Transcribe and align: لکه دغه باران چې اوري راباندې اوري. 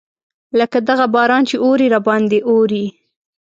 لکه 0.59 0.77
دغه 0.89 1.05
باران 1.15 1.43
چې 1.49 1.55
اوري 1.65 1.87
راباندې 1.95 2.39
اوري. 2.49 2.85